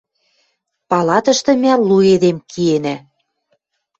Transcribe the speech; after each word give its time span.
Палатышты 0.89 1.51
мӓ 1.61 1.73
лу 1.87 1.97
эдем 2.13 2.37
киэнӓ. 2.51 2.95